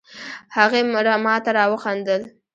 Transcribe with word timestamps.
هغې 0.57 0.81
ماته 1.25 1.51
را 1.57 1.65
وخندل 1.71 2.21